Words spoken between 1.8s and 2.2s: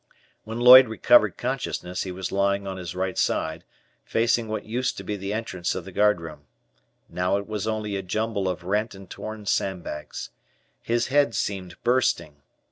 he